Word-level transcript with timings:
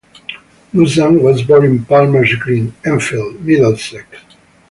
Buzan 0.73 1.21
was 1.21 1.43
born 1.43 1.63
in 1.63 1.85
Palmers 1.85 2.33
Green, 2.39 2.73
Enfield, 2.83 3.39
Middlesex. 3.45 4.07